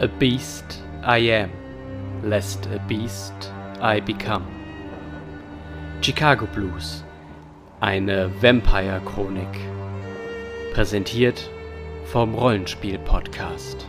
[0.00, 1.50] A beast I am,
[2.24, 4.44] lest a beast I become.
[6.00, 7.04] Chicago Blues,
[7.78, 9.46] eine Vampire-Chronik.
[10.72, 11.48] Präsentiert
[12.06, 13.86] vom Rollenspiel-Podcast.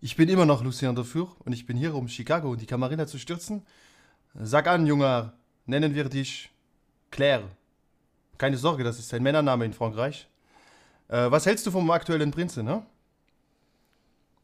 [0.00, 3.06] Ich bin immer noch Lucien Dufour und ich bin hier, um Chicago und die Kamarilla
[3.06, 3.66] zu stürzen.
[4.32, 5.34] Sag an, Junger,
[5.66, 6.48] nennen wir dich
[7.10, 7.50] Claire.
[8.38, 10.28] Keine Sorge, das ist ein Männername in Frankreich.
[11.08, 12.84] Äh, was hältst du vom aktuellen Prinzen, ne?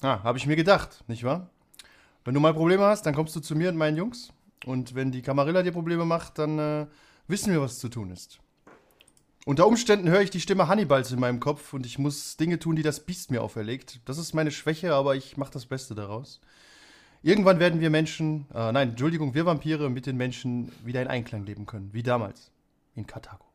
[0.01, 1.51] Ah, habe ich mir gedacht, nicht wahr?
[2.25, 4.33] Wenn du mal Probleme hast, dann kommst du zu mir und meinen Jungs.
[4.65, 6.87] Und wenn die Kamarilla dir Probleme macht, dann äh,
[7.27, 8.39] wissen wir, was zu tun ist.
[9.45, 12.77] Unter Umständen höre ich die Stimme Hannibals in meinem Kopf und ich muss Dinge tun,
[12.77, 14.01] die das Biest mir auferlegt.
[14.05, 16.41] Das ist meine Schwäche, aber ich mache das Beste daraus.
[17.25, 21.45] Irgendwann werden wir Menschen, äh, nein, Entschuldigung, wir Vampire mit den Menschen wieder in Einklang
[21.45, 22.53] leben können, wie damals
[22.95, 23.52] in Karthago.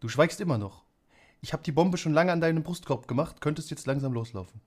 [0.00, 0.82] Du schweigst immer noch.
[1.42, 4.60] Ich habe die Bombe schon lange an deinem Brustkorb gemacht, könntest jetzt langsam loslaufen.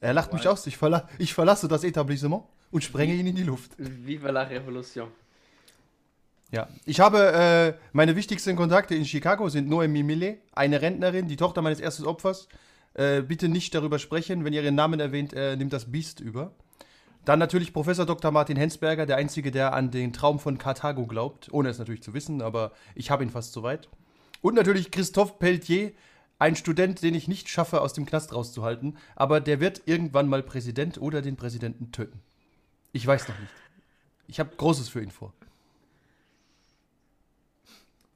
[0.00, 3.42] Er lacht mich aus, ich, verla ich verlasse das Etablissement und sprenge ihn in die
[3.42, 3.72] Luft.
[3.76, 5.08] Viva la Revolution.
[6.50, 11.36] Ja, ich habe äh, meine wichtigsten Kontakte in Chicago sind Noemi Millet, eine Rentnerin, die
[11.36, 12.48] Tochter meines ersten Opfers.
[12.94, 16.52] Äh, bitte nicht darüber sprechen, wenn ihr ihren Namen erwähnt, äh, nimmt das Biest über.
[17.24, 18.30] Dann natürlich Professor Dr.
[18.30, 22.14] Martin Hensberger, der Einzige, der an den Traum von Karthago glaubt, ohne es natürlich zu
[22.14, 23.88] wissen, aber ich habe ihn fast soweit.
[24.40, 25.92] Und natürlich Christophe Pelletier,
[26.38, 30.42] ein Student, den ich nicht schaffe, aus dem Knast rauszuhalten, aber der wird irgendwann mal
[30.42, 32.20] Präsident oder den Präsidenten töten.
[32.92, 33.52] Ich weiß noch nicht.
[34.26, 35.34] Ich habe Großes für ihn vor.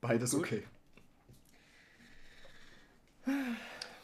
[0.00, 0.40] Beides Gut.
[0.40, 0.62] okay.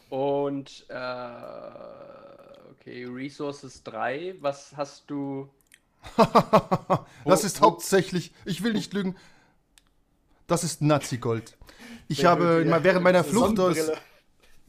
[0.09, 2.20] Und äh,
[2.81, 5.47] okay, Resources 3, was hast du?
[7.25, 9.15] das ist hauptsächlich, ich will nicht lügen,
[10.47, 11.57] das ist Nazi-Gold.
[12.07, 13.77] Ich habe während meiner Flucht aus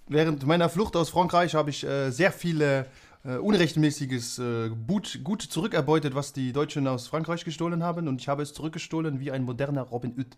[0.08, 2.86] während meiner Flucht aus Frankreich habe ich äh, sehr viele
[3.24, 8.28] äh, unrechtmäßiges äh, gut, gut zurückerbeutet, was die Deutschen aus Frankreich gestohlen haben und ich
[8.28, 10.36] habe es zurückgestohlen wie ein moderner Robin Hood.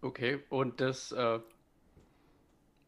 [0.00, 1.38] Okay, und das, äh,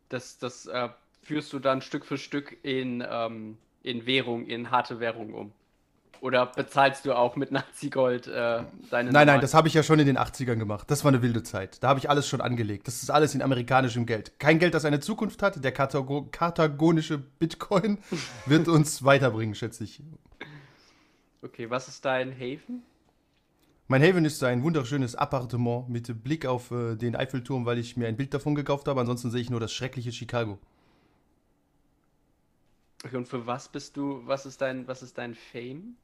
[0.08, 0.88] das, das äh,
[1.24, 5.52] führst du dann Stück für Stück in, ähm, in Währung, in harte Währung um?
[6.20, 9.98] Oder bezahlst du auch mit Nazi-Gold äh, deine Nein, nein, das habe ich ja schon
[9.98, 10.90] in den 80ern gemacht.
[10.90, 11.82] Das war eine wilde Zeit.
[11.82, 12.86] Da habe ich alles schon angelegt.
[12.88, 14.38] Das ist alles in amerikanischem Geld.
[14.38, 15.62] Kein Geld, das eine Zukunft hat.
[15.62, 17.98] Der Kartago kartagonische Bitcoin
[18.46, 20.02] wird uns weiterbringen, schätze ich.
[21.42, 22.82] Okay, was ist dein Haven?
[23.86, 28.08] Mein Haven ist ein wunderschönes Appartement mit Blick auf äh, den Eiffelturm, weil ich mir
[28.08, 28.98] ein Bild davon gekauft habe.
[28.98, 30.58] Ansonsten sehe ich nur das schreckliche Chicago.
[33.04, 35.96] Okay, und für was bist du, was ist dein, was ist dein Fame?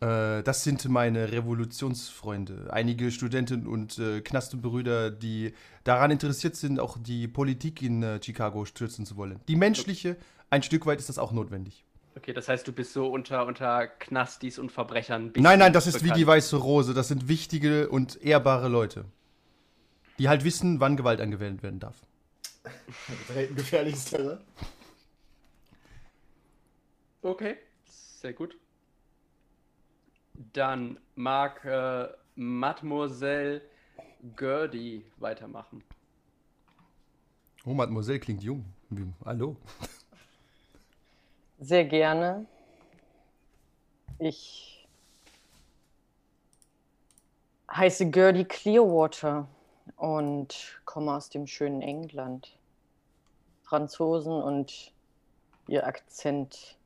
[0.00, 2.68] Äh, das sind meine Revolutionsfreunde.
[2.70, 5.54] Einige Studenten und äh, Knastenbrüder, die
[5.84, 9.40] daran interessiert sind, auch die Politik in äh, Chicago stürzen zu wollen.
[9.48, 10.16] Die menschliche,
[10.50, 11.84] ein Stück weit ist das auch notwendig.
[12.16, 15.32] Okay, das heißt, du bist so unter, unter Knastis und Verbrechern.
[15.36, 16.14] Nein, nein, das ist bekannt.
[16.14, 16.92] wie die weiße Rose.
[16.92, 19.04] Das sind wichtige und ehrbare Leute.
[20.18, 21.96] Die halt wissen, wann Gewalt angewendet werden darf.
[23.36, 24.38] Ein gefährliches Terrain.
[27.22, 28.56] Okay, sehr gut.
[30.52, 33.62] Dann mag äh, Mademoiselle
[34.36, 35.82] Gerdy weitermachen.
[37.64, 38.64] Oh, Mademoiselle klingt jung.
[39.24, 39.56] Hallo.
[41.58, 42.46] Sehr gerne.
[44.20, 44.88] Ich
[47.70, 49.48] heiße Gerdy Clearwater
[49.96, 52.56] und komme aus dem schönen England.
[53.62, 54.92] Franzosen und
[55.66, 56.77] ihr Akzent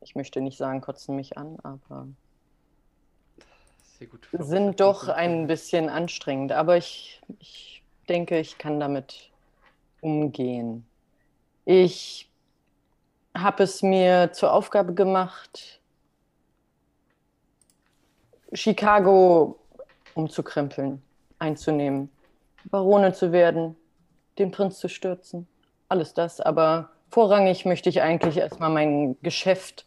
[0.00, 2.06] ich möchte nicht sagen, kotzen mich an, aber
[4.32, 6.52] sind doch ein bisschen anstrengend.
[6.52, 9.30] Aber ich, ich denke, ich kann damit
[10.00, 10.86] umgehen.
[11.64, 12.30] Ich
[13.36, 15.80] habe es mir zur Aufgabe gemacht,
[18.52, 19.58] Chicago
[20.14, 21.02] umzukrempeln,
[21.38, 22.10] einzunehmen,
[22.64, 23.76] Barone zu werden,
[24.38, 25.46] den Prinz zu stürzen.
[25.88, 29.86] Alles das, aber vorrangig möchte ich eigentlich erstmal mein Geschäft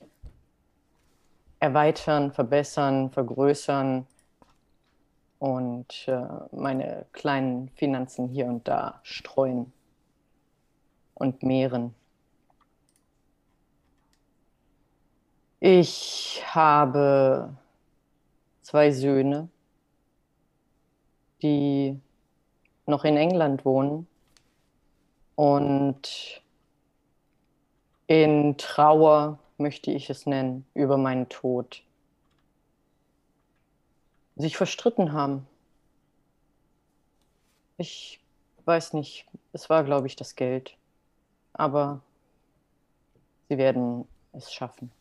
[1.59, 4.07] erweitern, verbessern, vergrößern
[5.39, 9.71] und äh, meine kleinen Finanzen hier und da streuen
[11.13, 11.93] und mehren.
[15.59, 17.55] Ich habe
[18.61, 19.49] zwei Söhne,
[21.43, 21.99] die
[22.87, 24.07] noch in England wohnen
[25.35, 26.40] und
[28.11, 31.81] in Trauer, möchte ich es nennen, über meinen Tod
[34.35, 35.47] sich verstritten haben.
[37.77, 38.19] Ich
[38.65, 40.75] weiß nicht, es war, glaube ich, das Geld.
[41.53, 42.01] Aber
[43.47, 44.91] sie werden es schaffen.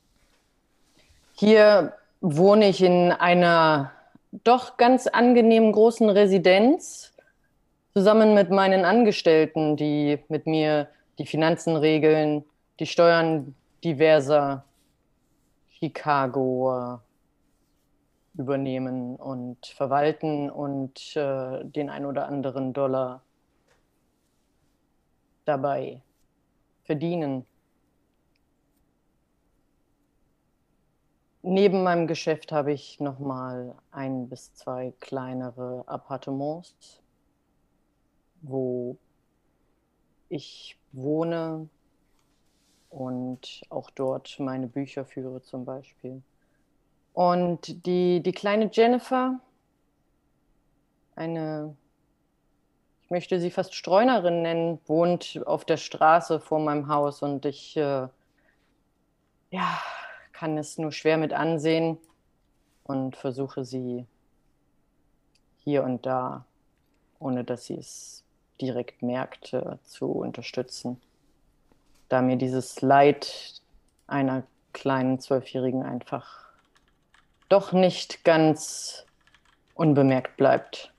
[1.35, 3.91] Hier wohne ich in einer
[4.31, 7.12] doch ganz angenehmen großen Residenz
[7.93, 12.45] zusammen mit meinen Angestellten, die mit mir die Finanzen regeln,
[12.81, 13.55] die Steuern
[13.85, 14.65] diverser
[15.69, 16.99] Chicago
[18.35, 23.23] übernehmen und verwalten und äh, den ein oder anderen Dollar
[25.44, 26.00] dabei
[26.85, 27.44] verdienen.
[31.43, 37.03] Neben meinem Geschäft habe ich noch mal ein bis zwei kleinere Appartements,
[38.41, 38.97] wo
[40.31, 41.69] ich wohne
[42.91, 46.23] und auch dort meine Bücher führe zum Beispiel.
[47.13, 49.41] Und die, die kleine Jennifer,
[51.15, 51.77] eine,
[53.03, 57.77] ich möchte sie fast Streunerin nennen, wohnt auf der Straße vor meinem Haus und ich
[57.77, 58.09] äh,
[59.51, 59.83] ja,
[60.33, 61.99] kann es nur schwer mit ansehen
[62.85, 64.07] und versuche sie
[65.59, 66.45] hier und da,
[67.19, 68.25] ohne dass sie es
[68.61, 71.01] direkt merkt, äh, zu unterstützen.
[72.11, 73.62] Da mir dieses Leid
[74.09, 74.43] einer
[74.73, 76.51] kleinen Zwölfjährigen einfach
[77.49, 79.07] doch nicht ganz
[79.75, 80.93] unbemerkt bleibt.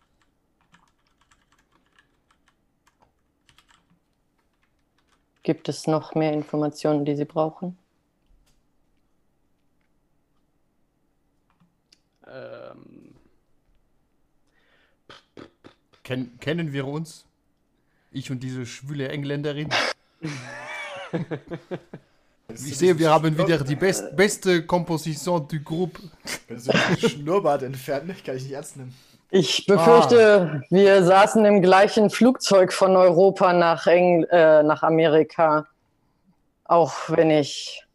[5.44, 7.78] Gibt es noch mehr Informationen, die Sie brauchen?
[12.26, 13.16] Ähm,
[16.04, 17.26] Ken kennen wir uns?
[18.12, 19.70] Ich und diese schwüle Engländerin?
[22.54, 26.02] Ich sehe, wir haben wieder die best beste Komposition du Groupe.
[26.48, 28.16] Kannst du Schnurrbart entfernen?
[28.26, 28.94] Kann ich nicht ernst nehmen.
[29.30, 35.68] Ich befürchte, wir saßen im gleichen Flugzeug von Europa nach, Eng äh, nach Amerika.
[36.66, 37.86] Auch wenn ich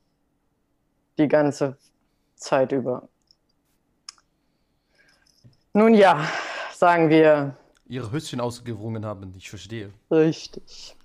[1.19, 1.77] die ganze
[2.37, 3.09] Zeit über.
[5.75, 6.27] Nun ja,
[6.73, 7.55] sagen wir
[7.89, 9.91] Ihre Höschen ausgewrungen haben, ich verstehe.
[10.11, 10.97] richtig.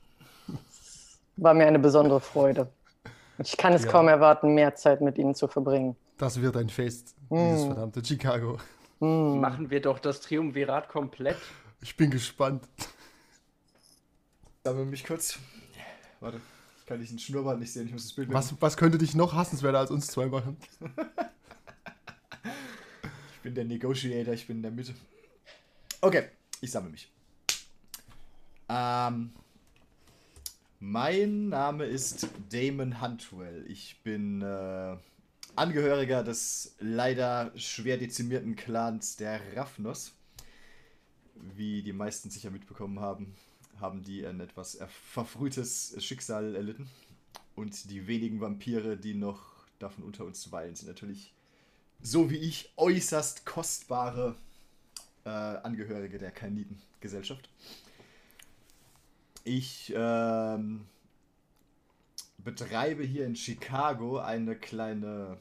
[1.41, 2.71] War mir eine besondere Freude.
[3.39, 3.91] Ich kann es Ja.
[3.91, 5.95] kaum erwarten, mehr Zeit mit Ihnen zu verbringen.
[6.19, 7.67] Das wird ein Fest, dieses Mm.
[7.67, 8.59] verdammte Chicago.
[8.99, 9.39] Hm.
[9.39, 11.37] Machen wir doch das Triumvirat komplett.
[11.81, 12.63] Ich bin gespannt.
[14.63, 15.39] Sammel mich kurz.
[16.19, 16.39] Warte,
[16.79, 17.87] ich kann diesen Schnurrbart nicht sehen.
[17.87, 20.57] Ich muss das Bild Was, was könnte dich noch hassenswerter als uns zwei machen?
[23.35, 24.93] Ich bin der Negotiator, ich bin in der Mitte.
[25.99, 26.25] Okay,
[26.61, 27.11] ich sammle mich.
[28.69, 29.33] Ähm,
[30.81, 33.65] mein Name ist Damon Huntwell.
[33.67, 34.97] Ich bin äh,
[35.55, 40.13] Angehöriger des leider schwer dezimierten Clans der Raffnos.
[41.55, 43.35] Wie die meisten sicher mitbekommen haben,
[43.79, 46.89] haben die ein etwas er- verfrühtes Schicksal erlitten.
[47.55, 49.39] Und die wenigen Vampire, die noch
[49.77, 51.31] davon unter uns weilen, sind natürlich
[52.01, 54.35] so wie ich äußerst kostbare
[55.25, 57.49] äh, Angehörige der Kaniden-Gesellschaft.
[59.43, 60.85] Ich ähm,
[62.37, 65.37] betreibe hier in Chicago eine kleine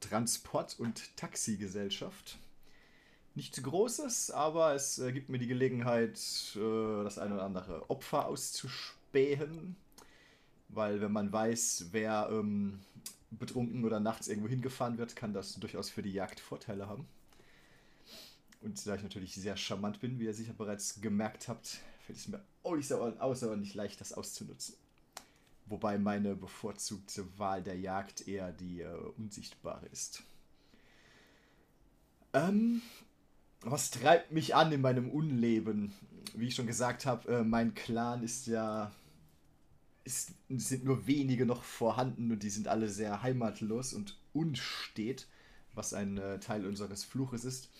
[0.00, 2.38] Transport- und Taxigesellschaft.
[3.34, 6.18] Nichts Großes, aber es äh, gibt mir die Gelegenheit,
[6.56, 9.76] äh, das eine oder andere Opfer auszuspähen.
[10.68, 12.80] Weil wenn man weiß, wer ähm,
[13.30, 17.06] betrunken oder nachts irgendwo hingefahren wird, kann das durchaus für die Jagd Vorteile haben.
[18.62, 22.28] Und da ich natürlich sehr charmant bin, wie ihr sicher bereits gemerkt habt, fällt es
[22.28, 24.76] mir außer- außerordentlich leicht, das auszunutzen.
[25.66, 30.22] Wobei meine bevorzugte Wahl der Jagd eher die äh, unsichtbare ist.
[32.32, 32.82] Ähm,
[33.62, 35.92] was treibt mich an in meinem Unleben?
[36.34, 38.92] Wie ich schon gesagt habe, äh, mein Clan ist ja
[40.06, 45.26] es sind nur wenige noch vorhanden und die sind alle sehr heimatlos und unstet,
[45.74, 47.70] was ein äh, Teil unseres Fluches ist.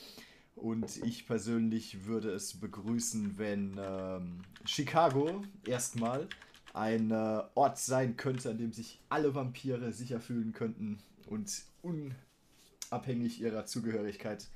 [0.56, 6.28] Und ich persönlich würde es begrüßen, wenn ähm, Chicago erstmal
[6.72, 13.40] ein äh, Ort sein könnte, an dem sich alle Vampire sicher fühlen könnten und unabhängig
[13.40, 14.48] ihrer Zugehörigkeit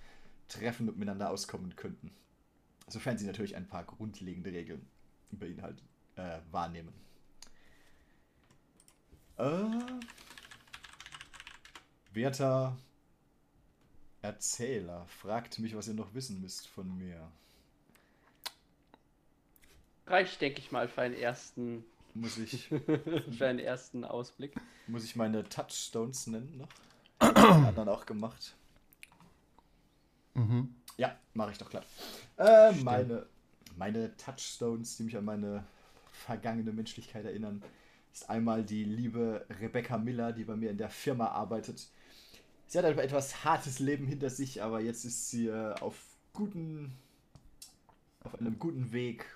[0.48, 2.10] treffen und miteinander auskommen könnten.
[2.88, 4.86] Sofern sie natürlich ein paar grundlegende Regeln
[5.30, 6.92] beinhalten, äh, wahrnehmen.
[9.36, 9.64] Äh,
[12.12, 12.76] werter
[14.22, 17.30] Erzähler, fragt mich, was ihr noch wissen müsst von mir.
[20.06, 21.84] Reicht, denke ich mal, für einen ersten,
[22.14, 24.54] Muss ich, für einen ersten Ausblick.
[24.86, 26.68] muss ich meine Touchstones nennen noch?
[27.56, 28.56] Die anderen auch gemacht.
[30.34, 30.74] Mhm.
[30.96, 31.84] Ja, mache ich doch klar.
[32.36, 33.26] Äh, meine,
[33.76, 35.66] meine Touchstones, die mich an meine
[36.10, 37.62] vergangene Menschlichkeit erinnern,
[38.12, 41.88] ist einmal die liebe Rebecca Miller, die bei mir in der Firma arbeitet.
[42.70, 45.96] Sie hat ein etwas hartes Leben hinter sich, aber jetzt ist sie äh, auf
[46.32, 46.96] guten,
[48.22, 49.26] auf einem guten Weg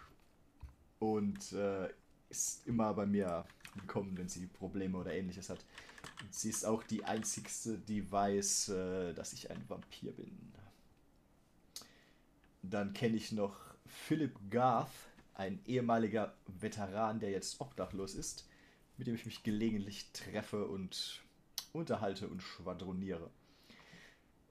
[1.00, 1.88] und äh,
[2.30, 5.58] ist immer bei mir willkommen, wenn sie Probleme oder ähnliches hat.
[6.22, 10.52] Und sie ist auch die einzigste, die weiß, äh, dass ich ein Vampir bin.
[12.62, 14.92] Dann kenne ich noch Philip Garth,
[15.34, 18.48] ein ehemaliger Veteran, der jetzt obdachlos ist,
[18.96, 21.23] mit dem ich mich gelegentlich treffe und
[21.74, 23.30] unterhalte und schwadroniere.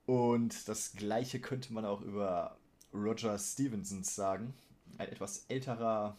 [0.05, 2.57] Und das gleiche könnte man auch über
[2.93, 4.53] Roger Stevenson sagen.
[4.97, 6.17] Ein etwas älterer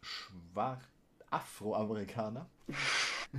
[0.00, 0.80] Schwar
[1.30, 2.48] Afroamerikaner.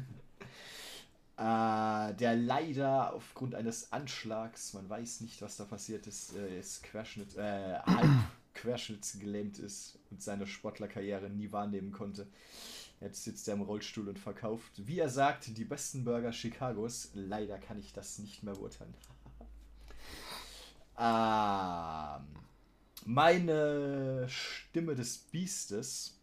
[1.37, 6.83] äh, der leider aufgrund eines Anschlags, man weiß nicht, was da passiert ist, äh, ist
[6.83, 8.09] Querschnitt, äh, halb
[8.53, 12.27] querschnittsgelähmt ist und seine Sportlerkarriere nie wahrnehmen konnte.
[13.01, 17.11] Jetzt sitzt er im Rollstuhl und verkauft, wie er sagt, die besten Burger Chicagos.
[17.13, 18.93] Leider kann ich das nicht mehr beurteilen.
[20.99, 22.25] ähm,
[23.05, 26.17] meine Stimme des Biestes.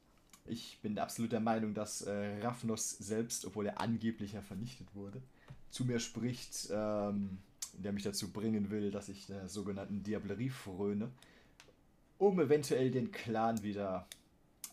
[0.45, 5.23] Ich bin absolut der Meinung, dass äh, Raphnos selbst, obwohl er angeblich ja vernichtet wurde,
[5.71, 7.39] zu mir spricht, ähm,
[7.73, 11.11] der mich dazu bringen will, dass ich der sogenannten Diablerie fröne,
[12.19, 14.07] um eventuell den Clan wieder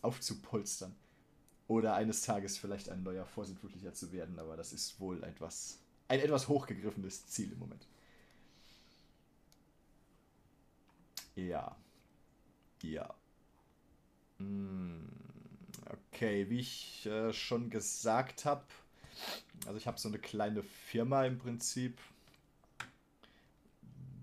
[0.02, 0.94] aufzupolstern.
[1.66, 5.78] Oder eines Tages vielleicht ein neuer Vorsintflutlicher zu werden, aber das ist wohl etwas,
[6.08, 7.86] ein etwas hochgegriffenes Ziel im Moment.
[11.36, 11.76] Ja.
[12.82, 13.14] Ja.
[14.38, 15.08] Hm,
[16.12, 18.62] Okay, wie ich äh, schon gesagt habe,
[19.66, 21.98] also ich habe so eine kleine Firma im Prinzip.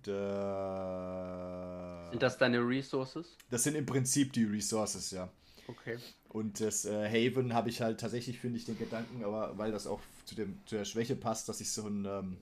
[0.03, 3.35] Da, Sind das deine Resources?
[3.49, 5.29] das sind im Prinzip die Resources, ja.
[5.67, 5.97] Okay.
[6.31, 9.85] Und das äh, Haven habe ich halt tatsächlich, finde ich, den Gedanken, aber weil das
[9.85, 12.37] auch zu, dem, zu der Schwäche passt, dass ich so einen ähm,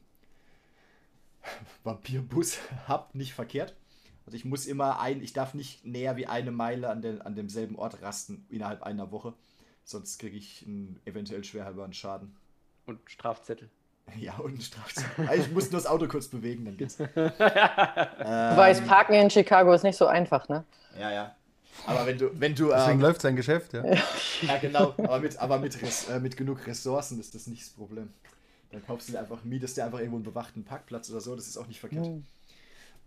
[1.83, 3.73] Vampirbus habe, nicht verkehrt.
[4.27, 7.33] Also ich muss immer ein, ich darf nicht näher wie eine Meile an, den, an
[7.33, 9.33] demselben Ort rasten innerhalb einer Woche.
[9.85, 12.35] Sonst kriege ich einen eventuell schwer halberen Schaden.
[12.85, 13.69] Und Strafzettel.
[14.19, 15.27] Ja, und einen Strafzettel.
[15.27, 16.97] Also ich muss nur das Auto kurz bewegen, dann geht's.
[16.97, 20.63] Du weißt, Parken in Chicago ist nicht so einfach, ne?
[20.99, 21.35] Ja, ja.
[21.85, 23.83] Aber wenn du, wenn du, Deswegen ähm, läuft sein Geschäft, ja.
[24.41, 27.69] ja genau, aber mit, aber mit, Res, äh, mit genug Ressourcen ist das nicht das
[27.69, 28.09] Problem.
[28.71, 31.47] Dann kaufst du dir einfach, mietest dir einfach irgendwo einen bewachten Parkplatz oder so, das
[31.47, 32.05] ist auch nicht verkehrt.
[32.05, 32.25] Hm.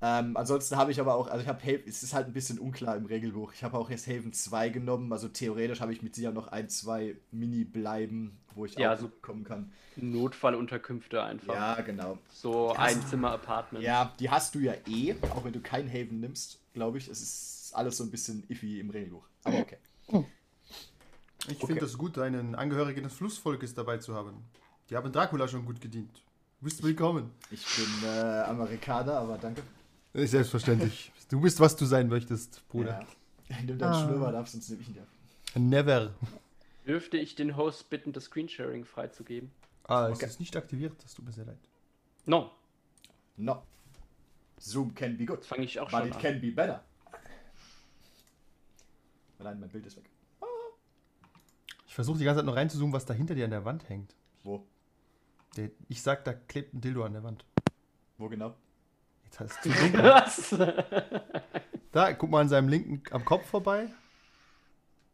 [0.04, 2.58] Ähm, ansonsten habe ich aber auch, also ich habe Haven, es ist halt ein bisschen
[2.58, 3.52] unklar im Regelbuch.
[3.52, 6.68] Ich habe auch jetzt Haven 2 genommen, also theoretisch habe ich mit sicher noch ein,
[6.68, 9.70] zwei Mini-Bleiben, wo ich Ja, auch so- kommen kann.
[9.94, 11.54] Notfallunterkünfte einfach.
[11.54, 12.18] Ja, genau.
[12.32, 13.84] So ein Zimmer-Apartment.
[13.84, 17.06] Ja, die hast du ja eh, auch wenn du kein Haven nimmst, glaube ich.
[17.08, 19.26] Es ist alles so ein bisschen iffy im Regelbuch.
[19.44, 19.78] Aber okay.
[21.48, 21.66] Ich Okay.
[21.66, 24.44] finde es gut, einen Angehörigen des Flussvolkes dabei zu haben.
[24.90, 26.22] Die haben Dracula schon gut gedient.
[26.60, 27.30] Du bist willkommen.
[27.50, 29.62] Ich bin äh, Amerikaner, aber danke.
[30.14, 31.10] Äh, Selbstverständlich.
[31.28, 33.04] Du bist, was du sein möchtest, Bruder.
[33.48, 33.56] Ja.
[33.64, 34.04] Nimm deinen Ah.
[34.06, 35.06] Schnurrbart ab, sonst nehme ich ihn dir.
[35.60, 36.12] Never.
[36.86, 39.50] Dürfte ich den Host bitten, das Screensharing freizugeben?
[39.84, 40.26] Ah, es Okay.
[40.26, 41.58] ist nicht aktiviert, das tut mir sehr leid.
[42.26, 42.50] No,
[43.36, 43.62] No.
[44.60, 45.44] Zoom can be good.
[45.44, 46.20] fange ich auch But schon it an.
[46.22, 46.84] can be better.
[49.42, 50.08] Nein, mein Bild ist weg.
[51.86, 54.14] Ich versuche die ganze Zeit noch reinzuzoomen, was da hinter dir an der Wand hängt.
[54.44, 54.66] Wo?
[55.56, 57.44] Der, ich sag, da klebt ein Dildo an der Wand.
[58.16, 58.54] Wo genau?
[59.24, 60.02] Jetzt hast du dunkel.
[60.02, 60.56] Was?
[61.90, 63.88] Da, guck mal an seinem linken am Kopf vorbei.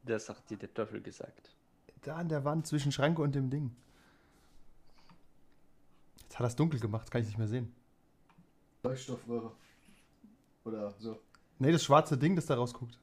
[0.04, 1.52] Das hat dir der Teufel gesagt.
[2.02, 3.74] Da an der Wand zwischen Schranke und dem Ding.
[6.22, 7.74] Jetzt hat er es dunkel gemacht, das kann ich nicht mehr sehen.
[8.84, 9.50] Leuchtstoffröhre.
[10.64, 11.18] Oder so.
[11.58, 12.98] Nee, das schwarze Ding, das da rausguckt.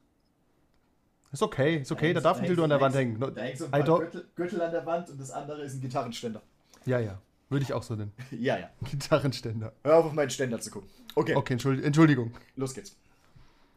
[1.32, 3.20] Ist okay, ist okay, da hängt- darf ein Dildo an der da Wand hängen.
[3.20, 6.42] Da hängt so ein Gürtel, Gürtel an der Wand und das andere ist ein Gitarrenständer.
[6.86, 7.20] Ja, ja.
[7.48, 8.12] Würde ich auch so nennen.
[8.30, 8.70] ja, ja.
[8.90, 9.72] Gitarrenständer.
[9.84, 10.88] Hör auf, auf meinen Ständer zu gucken.
[11.14, 12.32] Okay, Okay, Entschuld Entschuldigung.
[12.56, 12.96] los geht's.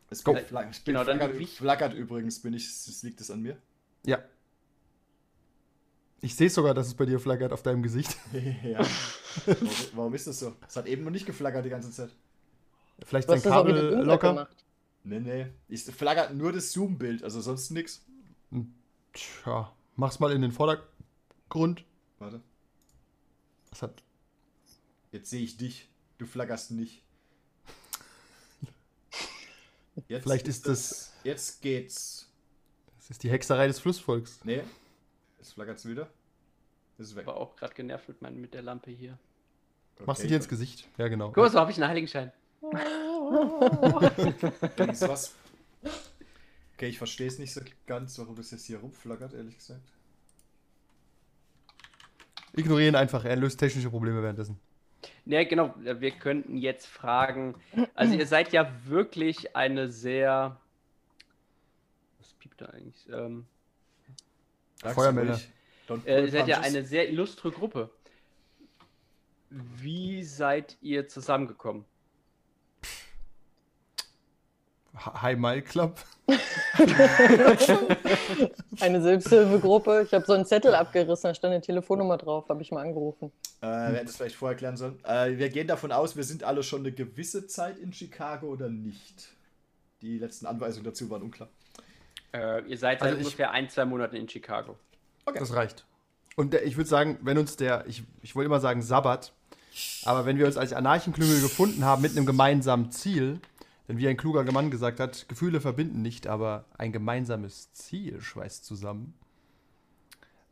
[0.09, 0.33] Es Go.
[0.33, 2.67] bin flackert, ich bin Genau, dann flackert, wie- flackert übrigens, bin ich,
[3.03, 3.57] liegt es an mir?
[4.05, 4.19] Ja.
[6.21, 8.17] Ich sehe sogar, dass es bei dir flackert auf deinem Gesicht.
[8.63, 8.79] ja.
[9.45, 10.53] warum, warum ist das so?
[10.67, 12.09] Es hat eben noch nicht geflackert die ganze Zeit.
[13.05, 14.29] Vielleicht dein Kabel locker.
[14.29, 14.65] gemacht.
[15.09, 15.47] Nee, nee.
[15.67, 18.05] Ich flackert nur das Zoom-Bild, also sonst nix.
[19.13, 21.83] Tja, mach's mal in den Vordergrund.
[22.19, 22.41] Warte.
[23.71, 24.03] Das hat.
[25.11, 25.89] Jetzt sehe ich dich.
[26.19, 27.03] Du flackerst nicht.
[30.07, 32.29] Jetzt Vielleicht ist das- Jetzt geht's.
[32.97, 34.39] Das ist die Hexerei des Flussvolks.
[34.43, 34.61] Nee.
[35.39, 36.09] Jetzt flackert's wieder.
[36.99, 37.25] Ist weg.
[37.25, 39.17] war auch gerade genervt mit, mein, mit der Lampe hier.
[40.05, 40.87] Machst du Okay, dir ins Gesicht?
[40.97, 41.27] Ja, genau.
[41.29, 42.31] Guck mal, so habe ich einen Heiligenschein.
[45.01, 45.35] Was?
[46.75, 49.81] Okay, ich verstehe es nicht so ganz, warum das jetzt hier rumflackert, ehrlich gesagt.
[52.55, 54.59] Ignorieren einfach, er löst technische Probleme währenddessen.
[55.25, 55.73] Ja, genau.
[55.77, 57.55] Wir könnten jetzt fragen.
[57.93, 60.59] Also, ihr seid ja wirklich eine sehr.
[62.17, 63.07] Was piept da eigentlich?
[63.09, 63.45] Ähm,
[64.81, 65.39] Feuermelder.
[66.05, 67.91] äh, ihr seid ja eine sehr illustre Gruppe.
[69.49, 71.85] Wie seid ihr zusammengekommen?
[74.99, 75.97] Hi- Mile Club.
[78.79, 80.03] Eine Selbsthilfegruppe.
[80.05, 83.31] Ich habe so einen Zettel abgerissen, da stand eine Telefonnummer drauf, habe ich mal angerufen.
[83.61, 84.99] Äh, wir hätten das vielleicht vorher klären sollen.
[85.05, 88.69] Äh, wir gehen davon aus, wir sind alle schon eine gewisse Zeit in Chicago oder
[88.69, 89.29] nicht.
[90.01, 91.49] Die letzten Anweisungen dazu waren unklar.
[92.33, 94.77] Äh, ihr seid seit Also ich- ungefähr ein, zwei Monaten in Chicago.
[95.33, 95.85] Das reicht.
[96.35, 99.33] Und der, ich würde sagen, wenn uns der, ich, ich wollte immer sagen Sabbat,
[100.05, 103.39] aber wenn wir uns als Anarchenklüngel gefunden haben mit einem gemeinsamen Ziel,
[103.89, 108.63] denn wie ein kluger Mann gesagt hat, Gefühle verbinden nicht, aber ein gemeinsames Ziel schweißt
[108.63, 109.15] zusammen,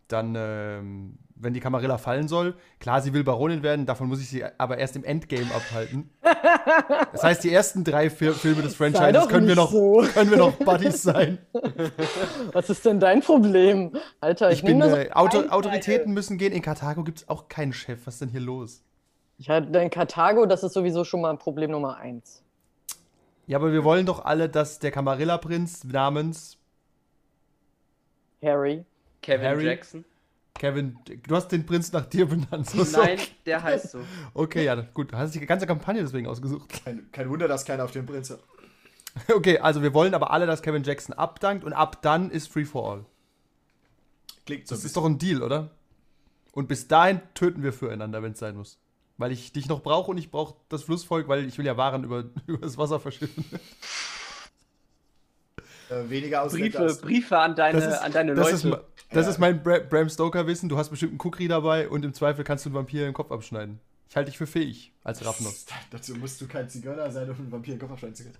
[0.08, 4.30] dann, ähm, wenn die Camarilla fallen soll, klar, sie will Baronin werden, davon muss ich
[4.30, 6.10] sie aber erst im Endgame abhalten.
[7.14, 10.06] Das heißt, die ersten drei Fil Filme des Franchises können wir, noch, so.
[10.14, 11.40] können wir noch Buddies sein.
[12.52, 13.94] Was ist denn dein Problem?
[14.22, 15.52] Alter, ich, Ich bin, äh, so Auto Einteile.
[15.54, 16.52] Autoritäten müssen gehen.
[16.52, 18.06] In Karthago gibt es auch keinen Chef.
[18.06, 18.84] Was ist denn hier los?
[19.38, 22.44] Ja, dein Karthago, das ist sowieso schon mal Problem Nummer eins.
[23.48, 26.58] Ja, aber wir wollen doch alle, dass der Camarilla-Prinz namens
[28.44, 28.86] Harry.
[29.22, 29.66] Kevin Harry?
[29.66, 30.06] Jackson?
[30.54, 30.98] Kevin.
[31.28, 32.70] Du hast den Prinz nach dir benannt.
[32.70, 33.02] So, so.
[33.02, 34.00] Nein, der heißt so.
[34.34, 35.14] Okay, ja, gut.
[35.14, 36.84] Du hast die ganze Kampagne deswegen ausgesucht.
[36.84, 38.44] Kein, kein Wunder, dass keiner auf den Prinz hat.
[39.34, 42.66] Okay, also wir wollen aber alle, dass Kevin Jackson abdankt und ab dann ist Free
[42.66, 43.06] for All.
[44.46, 44.76] Klingt so.
[44.76, 45.72] Das ist doch ein Deal, oder?
[46.52, 48.80] Und bis dahin töten wir füreinander, wenn es sein muss.
[49.18, 52.04] Weil ich dich noch brauche und ich brauche das Flussvolk, weil ich will ja Waren
[52.04, 53.44] über, über das Wasser verschiffen.
[55.90, 57.02] äh, weniger Ausländer Briefe, als.
[57.02, 58.78] Briefe an deine, an deine das Leute.
[58.78, 59.32] Ist, das Ja.
[59.32, 60.70] ist mein Bra Bram Stoker-Wissen.
[60.70, 63.32] Du hast bestimmt einen Kukri dabei und im Zweifel kannst du einen Vampir den Kopf
[63.32, 63.80] abschneiden.
[64.10, 65.66] Ich halte dich für fähig als Raffnos.
[65.92, 68.38] Dazu musst du kein Zigeuner sein, um einen Vampir in den Kopf abschneiden zu können.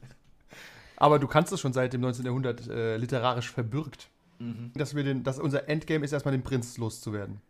[0.96, 2.26] Aber du kannst es schon seit dem 19.
[2.26, 4.10] Jahrhundert äh, literarisch verbürgt.
[4.40, 4.72] Mhm.
[4.76, 7.42] Dass, wir den, dass unser Endgame ist, erstmal den Prinz loszuwerden.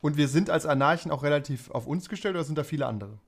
[0.00, 3.18] Und wir sind als Anarchen auch relativ auf uns gestellt oder sind da viele andere?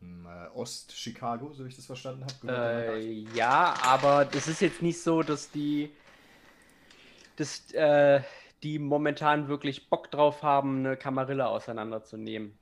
[0.00, 2.98] Hm, äh, Ost-Chicago, so wie ich das verstanden habe.
[2.98, 5.90] Äh, ja, aber das ist jetzt nicht so, dass die,
[7.36, 8.20] dass, äh,
[8.62, 12.56] die momentan wirklich Bock drauf haben, eine Kamarilla auseinanderzunehmen.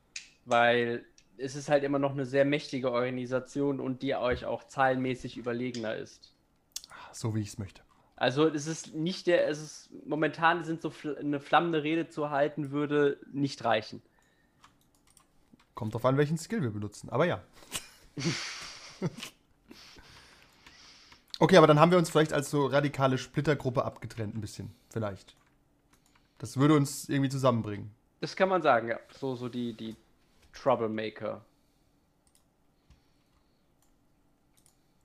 [0.45, 1.05] Weil
[1.37, 5.97] es ist halt immer noch eine sehr mächtige Organisation und die euch auch zahlenmäßig überlegener
[5.97, 6.33] ist.
[7.13, 7.83] So wie ich es möchte.
[8.21, 12.29] Also es ist nicht der, es ist momentan sind so fl eine flammende Rede zu
[12.29, 14.03] halten, würde nicht reichen.
[15.75, 17.09] Kommt drauf an, welchen Skill wir benutzen.
[17.09, 17.43] Aber ja.
[21.39, 24.71] okay, aber dann haben wir uns vielleicht als so radikale Splittergruppe abgetrennt, ein bisschen.
[24.91, 25.35] Vielleicht.
[26.37, 27.91] Das würde uns irgendwie zusammenbringen.
[28.21, 29.01] Das kann man sagen, ja.
[29.19, 29.97] So, so die, die
[30.53, 31.43] Troublemaker.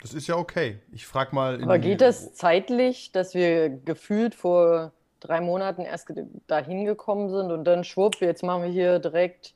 [0.02, 0.80] Das ist ja okay.
[0.92, 1.56] Ich frag mal.
[1.56, 6.12] in Aber geht das zeitlich, dass wir gefühlt vor drei Monaten erst
[6.48, 9.56] dahin gekommen sind und dann schwupp, jetzt machen wir hier direkt.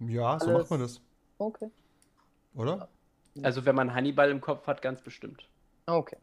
[0.00, 1.00] Ja, so alles- macht man das.
[1.38, 1.70] Okay.
[2.54, 2.88] Oder?
[3.42, 5.48] Also wenn man Hannibal im Kopf hat, ganz bestimmt.
[5.86, 6.16] Okay.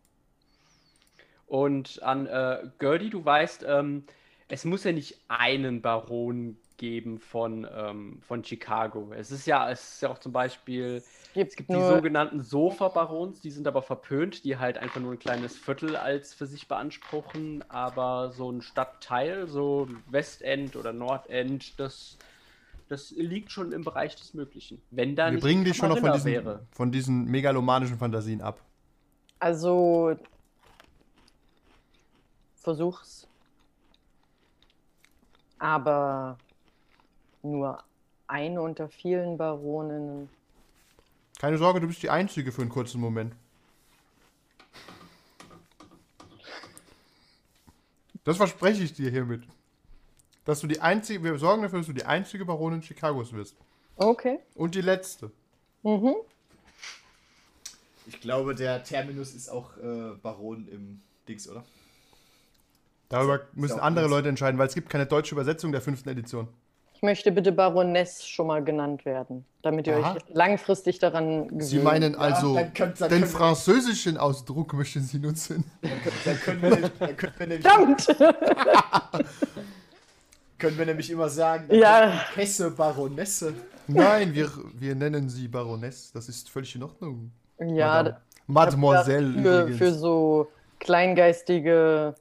[1.48, 4.06] Und an äh, Gertie, du weißt, ähm,
[4.48, 9.12] es muss ja nicht einen Baron geben von, ähm, von Chicago.
[9.16, 11.04] Es ist ja, es ist ja auch zum Beispiel,
[11.36, 15.20] Gibt es gibt die sogenannten Sofa-Barons, die sind aber verpönt, die halt einfach nur ein
[15.20, 22.18] kleines Viertel als für sich beanspruchen, aber so ein Stadtteil, so Westend oder Nordend, das,
[22.90, 24.82] das liegt schon im Bereich des Möglichen.
[24.90, 28.60] Wenn da Wir nicht bringen dich schon noch von diesen, von diesen megalomanischen Fantasien ab.
[29.38, 30.16] also
[32.56, 33.28] versuch's.
[35.60, 36.40] Aber
[37.44, 37.84] nur
[38.28, 40.30] eine unter vielen Baroninnen.
[41.40, 43.34] Keine Sorge, du bist die Einzige für einen kurzen Moment.
[48.24, 49.44] Das verspreche ich dir hiermit.
[50.46, 53.56] Dass du die einzige, wir sorgen dafür, dass du die einzige Baronin Chicagos wirst.
[53.96, 54.40] Okay.
[54.56, 55.32] Und die letzte.
[55.84, 56.16] Mhm.
[58.08, 61.64] Ich glaube, der Terminus ist auch äh, Baron im Dings, oder?
[63.10, 64.08] Darüber müssen andere.
[64.08, 66.48] Leute entscheiden, weil es gibt keine deutsche Übersetzung der fünften Edition.
[67.02, 70.14] Ich möchte bitte Baroness schon mal genannt werden, damit ihr Aha.
[70.18, 71.64] euch langfristig daran gewöhnt.
[71.64, 75.64] Sie meinen also dann könnt- dann den französischen Ausdruck möchten Sie nutzen.
[75.82, 79.26] Dann, können- dann können wir, dann können wir nämlich Verdammt!
[80.60, 82.24] Können wir nämlich immer sagen, Ja.
[82.36, 83.56] Kesse Baronesse.
[83.88, 86.12] Nein, wir, wir nennen sie Baroness.
[86.12, 87.32] Das ist völlig in Ordnung.
[87.58, 87.66] Ja,
[88.04, 88.18] Madame.
[88.46, 89.78] Mademoiselle für, übrigens.
[89.80, 92.14] für so kleingeistige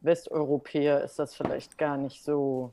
[0.00, 2.72] Westeuropäer ist das vielleicht gar nicht so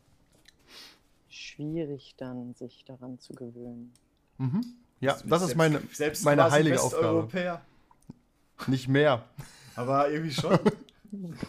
[1.29, 3.93] schwierig, dann sich daran zu gewöhnen.
[4.37, 4.65] Mhm.
[4.99, 7.61] Ja, das ist Selbst- meine, selbst meine heilige Aufgabe.
[8.67, 9.23] Nicht mehr.
[9.75, 10.59] Aber irgendwie schon.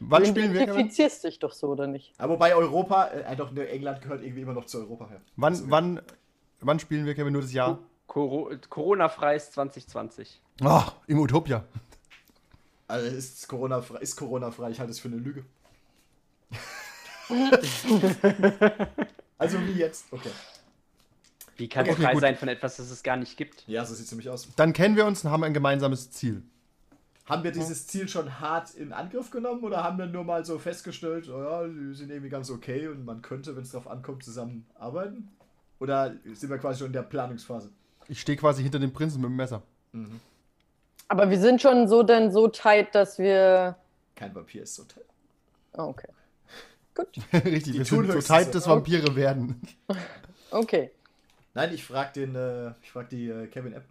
[0.00, 0.62] Wann du spielen wir?
[0.62, 2.14] Identifizierst dich doch so, oder nicht?
[2.18, 5.20] Aber bei Europa, äh, doch, ne, England gehört irgendwie immer noch zu Europa her.
[5.36, 6.00] Wann, wann,
[6.60, 7.32] wann spielen wir, Kevin?
[7.32, 7.78] Nur das Jahr?
[8.06, 10.40] Coro Corona-freies 2020.
[10.62, 11.64] Oh, im Utopia.
[12.86, 15.44] Also ist Corona frei, ist Corona frei, ich halte es für eine Lüge.
[19.38, 20.06] also wie jetzt?
[20.12, 20.30] Okay.
[21.56, 22.20] Wie kann Okay, es frei gut.
[22.20, 23.64] sein von etwas, das es gar nicht gibt?
[23.66, 24.48] Ja, so sieht es nämlich aus.
[24.56, 26.42] Dann kennen wir uns und haben ein gemeinsames Ziel.
[27.26, 30.58] Haben wir dieses Ziel schon hart in Angriff genommen oder haben wir nur mal so
[30.58, 34.24] festgestellt, oh ja, die sind irgendwie ganz okay und man könnte, wenn es darauf ankommt,
[34.24, 35.28] zusammenarbeiten?
[35.78, 37.70] Oder sind wir quasi schon in der Planungsphase?
[38.08, 39.62] Ich stehe quasi hinter dem Prinzen mit dem Messer.
[41.08, 43.76] Aber wir sind schon so denn so tight, dass wir.
[44.14, 45.04] Kein Vampir ist so toll.
[45.74, 46.08] Oh, okay.
[46.98, 47.18] Gut.
[47.32, 48.50] Richtig, Die wir tun sind so so.
[48.52, 49.60] dass Vampire werden.
[50.50, 50.90] Okay.
[51.54, 53.84] Nein, ich frage den, äh, ich frag die äh, Kevin App.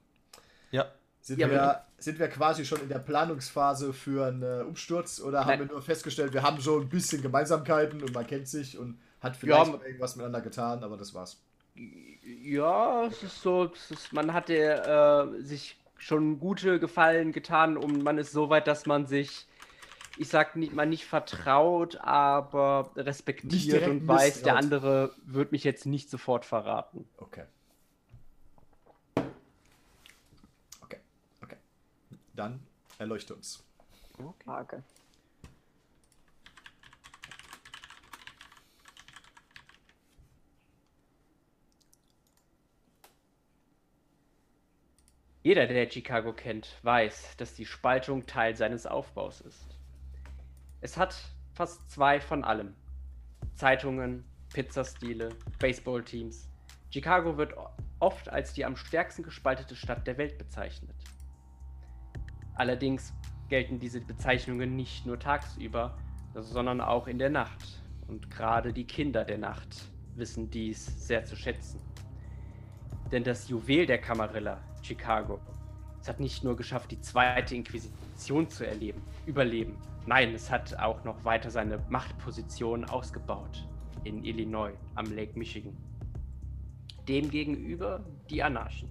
[0.72, 0.86] Ja.
[1.22, 5.42] Sind, Ja, wir, sind wir quasi schon in der Planungsphase für einen äh, Umsturz oder
[5.42, 5.60] haben Nein.
[5.60, 9.36] wir nur festgestellt, wir haben so ein bisschen Gemeinsamkeiten und man kennt sich und hat
[9.38, 11.42] vielleicht Ja, irgendwas miteinander getan, aber das war's.
[12.24, 18.04] Ja, es ist so, es ist, man hatte äh, sich schon gute Gefallen getan und
[18.04, 19.48] man ist so weit, dass man sich,
[20.18, 24.64] ich sag nicht mal nicht vertraut, aber respektiert und weiß, der misstraut.
[24.64, 27.08] andere wird mich jetzt nicht sofort verraten.
[27.18, 27.46] Okay.
[30.82, 31.00] Okay,
[31.42, 31.58] okay.
[32.34, 32.60] Dann
[32.98, 33.64] erleuchte uns.
[34.44, 34.84] Frage.
[45.44, 49.77] Jeder, der Chicago kennt, weiß, dass die Spaltung Teil seines Aufbaus ist.
[50.88, 51.18] Es hat
[51.52, 52.74] fast zwei von allem.
[53.56, 54.24] Zeitungen,
[54.54, 55.28] Pizzastile,
[55.60, 56.48] Baseballteams.
[56.92, 57.54] Chicago wird
[58.00, 60.96] oft als die am stärksten gespaltete Stadt der Welt bezeichnet.
[62.56, 63.14] Allerdings
[63.50, 65.98] gelten diese Bezeichnungen nicht nur tagsüber,
[66.34, 67.84] sondern auch in der Nacht.
[68.08, 71.82] Und gerade die Kinder der Nacht wissen dies sehr zu schätzen.
[73.12, 75.42] Denn das Juwel der Camarilla, Chicago,
[76.08, 79.76] es hat nicht nur geschafft, die zweite Inquisition zu erleben, überleben.
[80.06, 83.68] Nein, es hat auch noch weiter seine Machtposition ausgebaut
[84.06, 85.76] in Illinois am Lake Michigan.
[87.10, 88.88] Demgegenüber die Anarchen.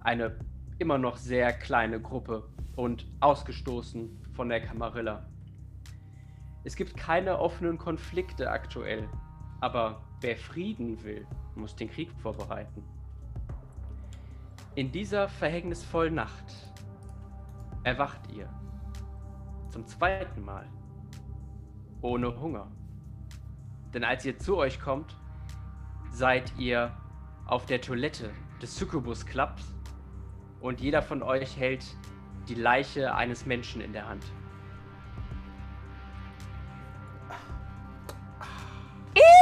[0.00, 0.38] Eine
[0.78, 5.26] immer noch sehr kleine Gruppe und ausgestoßen von der Camarilla.
[6.64, 9.08] Es gibt keine offenen Konflikte aktuell,
[9.62, 12.84] aber wer Frieden will, muss den Krieg vorbereiten.
[14.76, 16.52] In dieser verhängnisvollen Nacht
[17.82, 18.46] erwacht ihr
[19.70, 20.68] zum zweiten Mal
[22.02, 22.70] ohne Hunger.
[23.94, 25.16] Denn als ihr zu euch kommt,
[26.10, 26.94] seid ihr
[27.46, 29.74] auf der Toilette des Succubus Clubs
[30.60, 31.86] und jeder von euch hält
[32.46, 34.24] die Leiche eines Menschen in der Hand.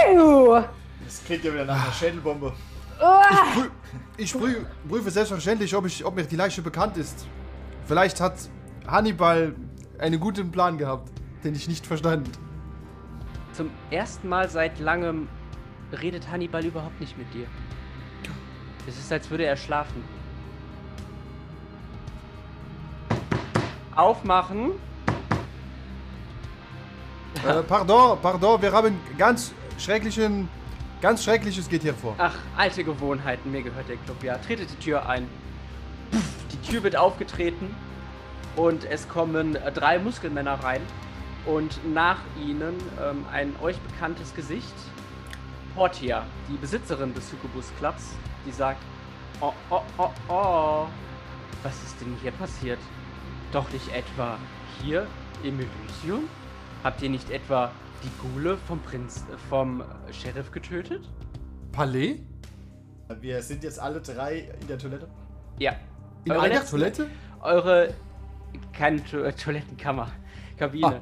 [0.06, 0.62] Ew!
[1.04, 2.52] Das klingt ja wieder nach einer Schädelbombe.
[2.98, 3.70] Prü
[4.16, 7.26] ich prü prüfe selbstverständlich, ob, ich, ob mir die Leiche bekannt ist.
[7.86, 8.34] Vielleicht hat
[8.86, 9.54] Hannibal
[9.98, 11.10] einen guten Plan gehabt,
[11.42, 12.30] den ich nicht verstanden.
[13.52, 15.28] Zum ersten Mal seit langem
[16.02, 17.46] redet Hannibal überhaupt nicht mit dir.
[18.86, 20.02] Es ist, als würde er schlafen.
[23.94, 24.72] Aufmachen.
[27.46, 30.48] Äh, pardon, pardon, wir haben ganz schrecklichen,
[31.00, 32.14] ganz schreckliches geht hier vor.
[32.18, 34.22] Ach, alte Gewohnheiten, mir gehört der Club.
[34.22, 35.28] Ja, tretet die Tür ein.
[36.52, 37.74] Die Tür wird aufgetreten
[38.56, 40.80] und es kommen äh, drei Muskelmänner rein
[41.46, 44.74] und nach ihnen ähm, ein euch bekanntes Gesicht.
[45.74, 48.14] Portia, die Besitzerin des Succubus Clubs,
[48.46, 48.80] die sagt,
[49.40, 50.86] oh, oh, oh, oh,
[51.62, 52.78] was ist denn hier passiert?
[53.50, 54.38] Doch nicht etwa
[54.80, 55.06] hier
[55.42, 56.28] im Elysium?
[56.84, 57.72] Habt ihr nicht etwa
[58.04, 61.08] die Gule vom Prinz, äh, vom Sheriff getötet?
[61.72, 62.20] Palais?
[63.20, 65.08] Wir sind jetzt alle drei in der Toilette.
[65.58, 65.72] Ja.
[66.24, 67.10] In Eure einer letzten- Toilette?
[67.40, 67.94] Eure.
[68.72, 70.08] Keine to äh, Toilettenkammer.
[70.56, 71.00] Kabine.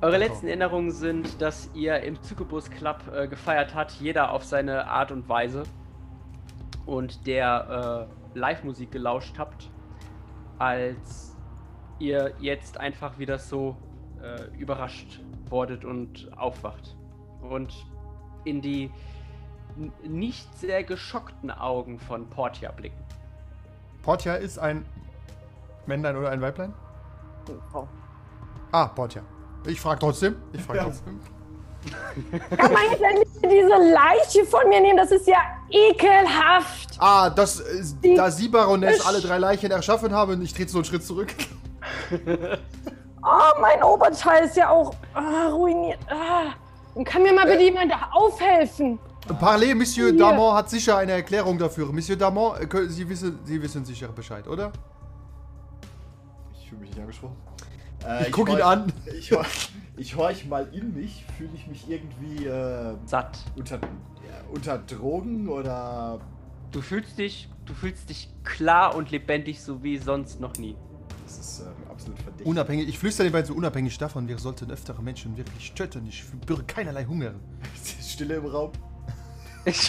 [0.00, 0.26] Eure Ach so.
[0.26, 5.10] letzten Erinnerungen sind, dass ihr im Zykobus Club äh, gefeiert hat, jeder auf seine Art
[5.12, 5.64] und Weise.
[6.86, 9.68] Und der äh, Live-Musik gelauscht habt,
[10.58, 11.36] als
[11.98, 13.76] ihr jetzt einfach wieder so
[14.22, 16.96] äh, überrascht wordet und aufwacht.
[17.48, 17.72] Und
[18.44, 18.90] in die
[20.02, 22.98] nicht sehr geschockten Augen von Portia blicken.
[24.02, 24.84] Portia ist ein
[25.86, 26.74] Männlein oder ein Weiblein?
[27.70, 27.88] Frau.
[28.72, 29.22] Ah, Portia.
[29.66, 30.36] Ich frage trotzdem.
[30.52, 30.84] Ich frage Ja.
[30.84, 31.20] trotzdem.
[32.56, 34.96] Kann man jetzt endlich diese Leiche von mir nehmen?
[34.96, 35.38] Das ist ja
[35.70, 36.96] ekelhaft.
[36.98, 37.62] Ah, das,
[38.02, 41.32] Die- da Sie, Baroness, alle drei Leichen erschaffen haben, ich trete so einen Schritt zurück.
[43.30, 45.98] Oh, mein Oberteil ist ja auch ah, ruiniert.
[46.08, 46.52] Ah.
[46.94, 48.98] Und kann mir mal bitte jemand aufhelfen?
[49.38, 50.18] Parlez, Monsieur Hier.
[50.18, 51.92] Damon hat sicher eine Erklärung dafür.
[51.92, 54.72] Monsieur Damon, äh, Sie wissen, Sie wissen sicher Bescheid, oder?
[56.58, 57.36] Ich fühle mich nicht angesprochen.
[58.06, 58.92] Äh, Ich guck ihn horch- an.
[59.18, 59.44] Ich, hor-
[59.96, 61.24] ich horch mal in mich.
[61.36, 63.38] Fühle ich mich irgendwie äh, Satt.
[63.56, 63.78] unter,
[64.52, 66.20] unter Drogen oder.
[66.70, 70.76] Du fühlst dich, du fühlst dich klar und lebendig, so wie sonst noch nie.
[71.28, 72.46] Das ist äh, absolut verdächtig.
[72.46, 76.06] Unabhängig, ich flüstere den beiden so unabhängig davon, wir sollten öftere Menschen wirklich töten.
[76.06, 77.34] Ich spüre keinerlei Hunger.
[78.02, 78.72] Stille im Raum.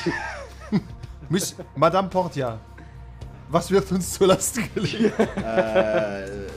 [1.29, 2.59] Miss, Madame Portia,
[3.47, 5.17] was wird uns zur Last gelegt?
[5.37, 6.47] äh,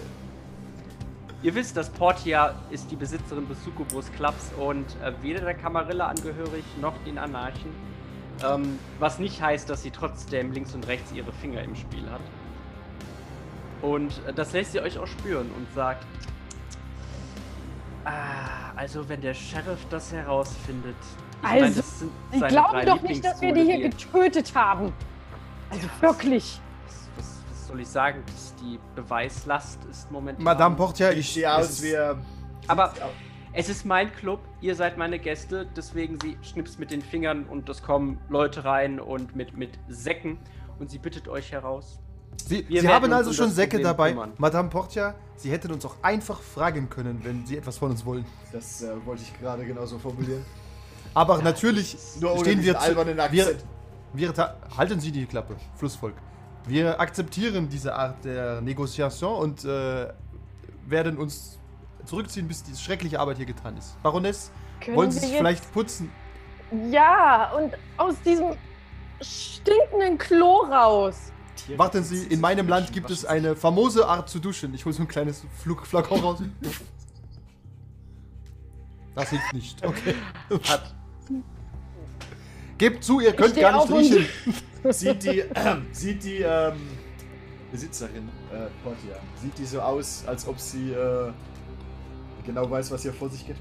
[1.44, 6.08] Ihr wisst, dass Portia ist die Besitzerin des Succubus Clubs und äh, weder der Kamarilla
[6.08, 7.70] angehörig noch den Anarchen.
[8.44, 12.20] Ähm, was nicht heißt, dass sie trotzdem links und rechts ihre Finger im Spiel hat.
[13.82, 16.06] Und das lässt sie euch auch spüren und sagt:
[18.04, 20.96] Ah, also wenn der Sheriff das herausfindet.
[21.42, 24.54] Ich Also, das sind Sie seine glauben drei doch nicht, dass wir die hier getötet
[24.54, 24.92] haben.
[25.70, 26.60] Also wirklich.
[26.86, 28.22] Was, was, was soll ich sagen?
[28.26, 30.44] Das, die Beweislast ist momentan.
[30.44, 31.92] Madame Portia, ich sehe aus wie.
[31.92, 32.14] äh,
[32.68, 32.92] Aber
[33.52, 37.68] es ist mein Club, ihr seid meine Gäste, deswegen sie schnippst mit den Fingern und
[37.68, 40.38] es kommen Leute rein und mit, mit Säcken
[40.78, 41.98] und sie bittet euch heraus.
[42.46, 44.10] Sie, Sie haben also um schon Säcke Problem dabei.
[44.12, 44.32] kümmern.
[44.38, 48.24] Madame Portia, Sie hätten uns auch einfach fragen können, wenn Sie etwas von uns wollen.
[48.52, 50.44] Das äh, wollte ich gerade genauso formulieren.
[51.14, 53.56] Aber natürlich Nur ohne stehen wir zu, wir,
[54.14, 56.14] wir halten Sie die Klappe, Flussvolk.
[56.66, 60.08] Wir akzeptieren diese Art der Negoziation und äh,
[60.86, 61.58] werden uns
[62.04, 64.00] zurückziehen, bis diese schreckliche Arbeit hier getan ist.
[64.02, 66.10] Baroness, Können wollen Sie sich vielleicht putzen?
[66.90, 68.56] Ja, und aus diesem
[69.20, 71.32] stinkenden Klo raus.
[71.56, 74.74] Tiere Warten Sie, in meinem Land gibt es eine famose Art zu duschen.
[74.74, 76.42] Ich hole so ein kleines Flug Flakon raus.
[79.14, 79.84] Das hilft nicht.
[79.86, 80.14] Okay.
[80.68, 80.94] Hat
[82.78, 84.26] Gebt zu, ihr könnt gar nicht riechen.
[84.92, 86.74] Sieht die, äh, sieht die ähm,
[87.70, 91.30] Besitzerin, äh, Portia, sieht die so aus, als ob sie äh,
[92.44, 93.54] genau weiß, was hier vor sich geht?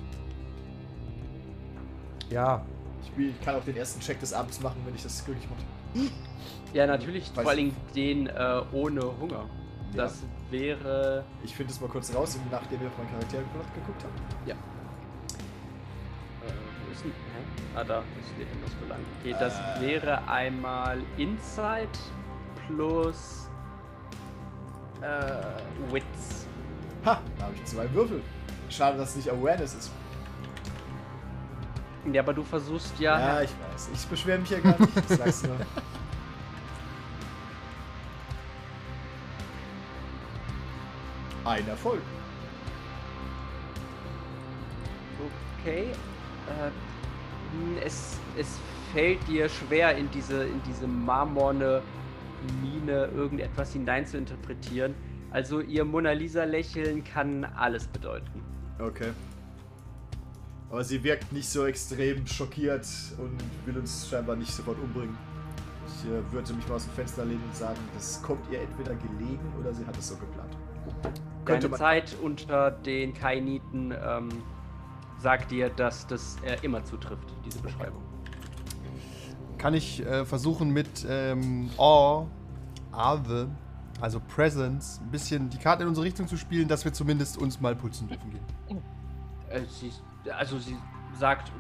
[2.32, 2.66] Ja,
[3.04, 5.62] Ich, ich kann auch den ersten Check des Abends machen, wenn ich das glücklich mache.
[6.74, 9.46] Ja natürlich Weiß- vor allen Dingen den äh, ohne Hunger.
[9.94, 10.04] Ja.
[10.04, 11.24] Das wäre.
[11.44, 14.14] Ich finde es mal kurz raus, nachdem wir auf meinen Charakter geguckt haben.
[14.46, 14.56] Ja.
[14.56, 14.58] Äh,
[16.86, 17.12] wo ist denn.
[17.12, 17.76] Hä?
[17.76, 19.06] Ah, da ist der Windows belangt.
[19.22, 19.82] Okay, das Äh.
[19.88, 21.90] wäre einmal Insight
[22.68, 23.50] plus.
[25.02, 26.48] Äh, Wits.
[27.06, 28.22] Ha, da habe ich zwei Würfel.
[28.70, 29.92] Schade, dass es nicht Awareness ist.
[32.12, 33.20] Ja, aber du versuchst ja.
[33.20, 33.90] Ja, ich weiß.
[33.94, 34.92] Ich beschwere mich ja gar nicht.
[34.98, 35.58] Ich sag's nur.
[41.46, 42.02] Ein Erfolg.
[45.60, 45.88] Okay.
[46.48, 48.60] Äh, es, es
[48.94, 51.82] fällt dir schwer, in diese, in diese marmorne
[52.62, 54.96] Mine irgendetwas hinein zu interpretieren.
[55.32, 58.44] Also ihr Mona Lisa-Lächeln kann alles bedeuten.
[58.80, 59.12] Okay.
[60.72, 65.18] Aber sie wirkt nicht so extrem schockiert und will uns scheinbar nicht sofort umbringen.
[65.86, 68.96] Ich äh, würde mich mal aus dem Fenster lehnen und sagen, das kommt ihr entweder
[68.96, 70.56] gelegen oder sie hat es so geplant.
[71.44, 71.78] Könnte Deine.
[71.78, 74.30] Zeit unter den Kainiten ähm,
[75.20, 78.02] sagt dir, dass das äh, immer zutrifft, diese Beschreibung.
[79.58, 82.28] kann ich äh, versuchen mit ähm, Awe,
[82.92, 83.50] Ave,
[84.00, 87.60] also Presence, ein bisschen die Karten in unsere Richtung zu spielen, dass wir zumindest uns
[87.60, 88.82] mal putzen dürfen gehen.
[89.50, 89.92] Äh, sie,
[90.30, 90.78] also sie
[91.14, 91.52] sagt,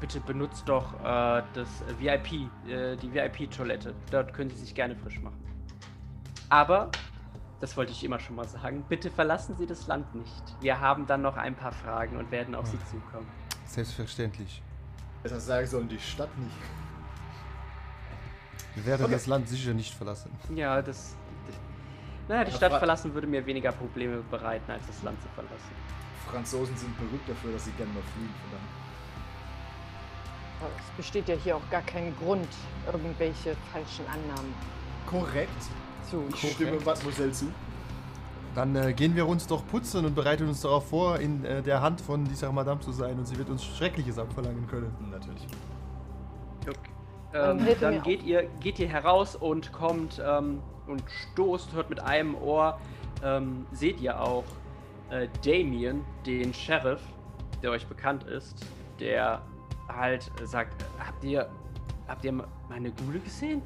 [0.00, 2.32] bitte benutzt doch äh, das VIP,
[2.68, 3.94] äh, die VIP-Toilette.
[4.10, 5.38] Dort können Sie sich gerne frisch machen.
[6.48, 6.90] Aber,
[7.60, 10.42] das wollte ich immer schon mal sagen, bitte verlassen Sie das Land nicht.
[10.60, 13.26] Wir haben dann noch ein paar Fragen und werden auf Sie zukommen.
[13.66, 14.62] Selbstverständlich.
[15.22, 16.56] Besser sagen sollen die Stadt nicht.
[18.76, 19.14] Wir werden Okay.
[19.14, 20.30] das Land sicher nicht verlassen.
[20.54, 21.16] Ja, das.
[22.28, 25.72] Naja, die Stadt verlassen würde mir weniger Probleme bereiten, als das Land zu verlassen.
[26.30, 28.34] Franzosen sind berühmt dafür, dass sie gerne mal fliegen.
[30.60, 32.48] Es besteht ja hier auch gar kein Grund,
[32.90, 34.54] irgendwelche falschen Annahmen
[35.06, 35.50] Korrekt.
[36.10, 36.24] zu.
[36.32, 37.46] Ich stimme Mademoiselle zu.
[38.54, 41.82] Dann äh, gehen wir uns doch putzen und bereiten uns darauf vor, in äh, der
[41.82, 44.90] Hand von dieser Madame zu sein und sie wird uns Schreckliches abverlangen können.
[45.10, 45.46] Natürlich.
[46.66, 46.74] Okay.
[47.32, 51.02] Dann Ähm, dann mir geht ihr, geht ihr heraus und kommt ähm, und
[51.34, 52.80] stoßt, hört mit einem Ohr,
[53.22, 54.44] ähm, seht ihr auch
[55.10, 57.02] äh, Damien, den Sheriff,
[57.62, 58.66] der euch bekannt ist,
[59.00, 59.42] der
[59.88, 61.48] halt sagt, habt ihr,
[62.08, 62.32] habt ihr
[62.68, 63.62] meine Gule gesehen?